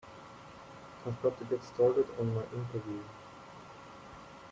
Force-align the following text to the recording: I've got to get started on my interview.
I've 1.05 1.21
got 1.21 1.37
to 1.37 1.45
get 1.45 1.63
started 1.63 2.07
on 2.19 2.33
my 2.33 2.41
interview. 2.57 3.03